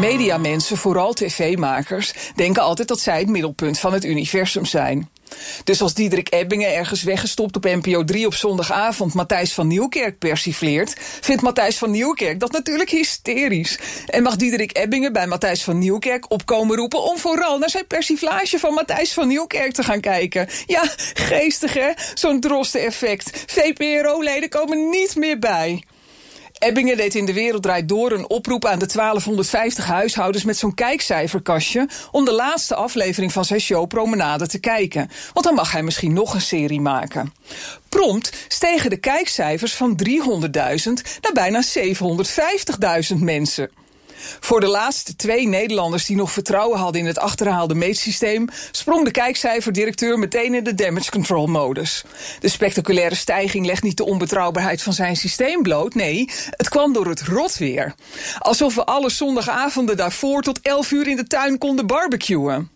[0.00, 5.10] Mediamensen, vooral tv-makers, denken altijd dat zij het middelpunt van het universum zijn.
[5.64, 10.94] Dus als Diederik Ebbingen ergens weggestopt op NPO 3 op zondagavond Matthijs van Nieuwkerk persifleert,
[11.20, 13.78] vindt Matthijs van Nieuwkerk dat natuurlijk hysterisch.
[14.06, 18.58] En mag Diederik Ebbingen bij Matthijs van Nieuwkerk opkomen roepen om vooral naar zijn persiflage
[18.58, 20.48] van Matthijs van Nieuwkerk te gaan kijken.
[20.66, 20.82] Ja,
[21.14, 23.44] geestig hè, zo'n droste-effect.
[23.46, 25.82] VPRO-leden komen niet meer bij.
[26.64, 30.74] Ebbingen deed in de wereld draait door een oproep aan de 1250 huishoudens met zo'n
[30.74, 35.10] kijkcijferkastje om de laatste aflevering van zijn show Promenade te kijken.
[35.32, 37.32] Want dan mag hij misschien nog een serie maken.
[37.88, 40.10] Prompt stegen de kijkcijfers van 300.000
[41.20, 41.62] naar bijna
[43.12, 43.70] 750.000 mensen.
[44.40, 49.10] Voor de laatste twee Nederlanders die nog vertrouwen hadden in het achterhaalde meetsysteem, sprong de
[49.10, 52.04] kijkcijferdirecteur meteen in de damage control modus.
[52.40, 57.06] De spectaculaire stijging legt niet de onbetrouwbaarheid van zijn systeem bloot, nee, het kwam door
[57.06, 57.94] het rotweer.
[58.38, 62.72] Alsof we alle zondagavonden daarvoor tot 11 uur in de tuin konden barbecuen.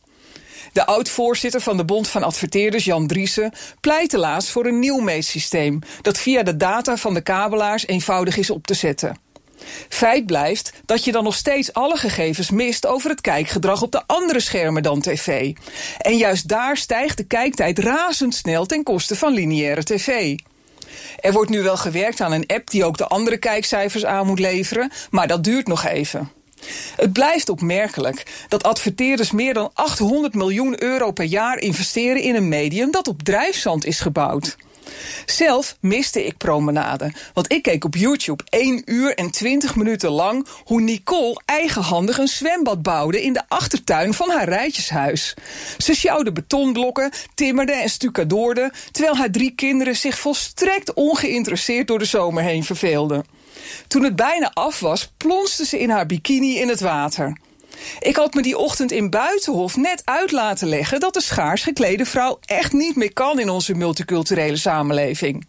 [0.73, 5.79] De oud-voorzitter van de Bond van Adverteerders, Jan Driessen, pleit helaas voor een nieuw meetsysteem
[6.03, 9.28] dat via de data van de kabelaars eenvoudig is op te zetten.
[9.89, 14.03] Feit blijft dat je dan nog steeds alle gegevens mist over het kijkgedrag op de
[14.07, 15.53] andere schermen dan tv.
[15.99, 20.39] En juist daar stijgt de kijktijd razendsnel ten koste van lineaire tv.
[21.21, 24.39] Er wordt nu wel gewerkt aan een app die ook de andere kijkcijfers aan moet
[24.39, 26.31] leveren, maar dat duurt nog even.
[26.97, 32.49] Het blijft opmerkelijk dat adverteerders meer dan 800 miljoen euro per jaar investeren in een
[32.49, 34.57] medium dat op drijfzand is gebouwd.
[35.27, 40.47] Zelf miste ik promenade, want ik keek op YouTube 1 uur en 20 minuten lang
[40.65, 45.35] hoe Nicole eigenhandig een zwembad bouwde in de achtertuin van haar rijtjeshuis.
[45.79, 52.05] Ze sjouwde betonblokken, timmerde en stucadoorde, terwijl haar drie kinderen zich volstrekt ongeïnteresseerd door de
[52.05, 53.25] zomer heen verveelden.
[53.87, 57.37] Toen het bijna af was, plonste ze in haar bikini in het water.
[57.99, 62.05] Ik had me die ochtend in Buitenhof net uit laten leggen dat de schaars geklede
[62.05, 65.47] vrouw echt niet meer kan in onze multiculturele samenleving.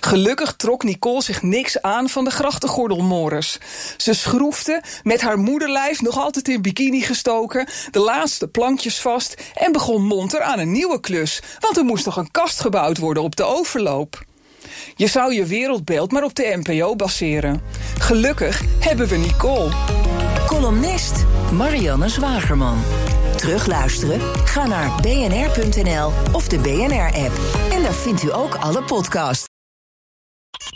[0.00, 3.58] Gelukkig trok Nicole zich niks aan van de grachtengordelmores.
[3.96, 9.72] Ze schroefde, met haar moederlijf nog altijd in bikini gestoken, de laatste plankjes vast en
[9.72, 13.36] begon monter aan een nieuwe klus, want er moest nog een kast gebouwd worden op
[13.36, 14.26] de overloop.
[14.96, 17.62] Je zou je wereldbeeld maar op de NPO baseren.
[17.98, 19.70] Gelukkig hebben we Nicole.
[20.46, 22.78] Columnist Marianne Zwagerman.
[23.36, 24.20] Terugluisteren?
[24.44, 27.32] Ga naar bnr.nl of de BNR-app.
[27.72, 29.46] En daar vindt u ook alle podcasts.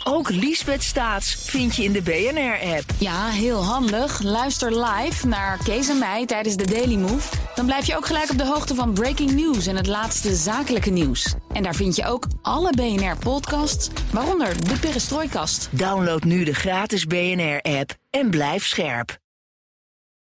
[0.03, 2.83] Ook Liesbeth Staats vind je in de BNR-app.
[2.97, 4.21] Ja, heel handig.
[4.21, 7.35] Luister live naar Kees en mij tijdens de Daily Move.
[7.55, 10.89] Dan blijf je ook gelijk op de hoogte van breaking news en het laatste zakelijke
[10.89, 11.35] nieuws.
[11.51, 15.69] En daar vind je ook alle BNR-podcasts, waaronder de Perestrooikast.
[15.71, 19.21] Download nu de gratis BNR-app en blijf scherp.